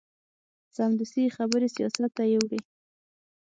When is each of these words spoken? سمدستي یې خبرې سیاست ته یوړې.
سمدستي 0.75 1.21
یې 1.25 1.35
خبرې 1.37 1.67
سیاست 1.75 2.01
ته 2.17 2.23
یوړې. 2.33 2.59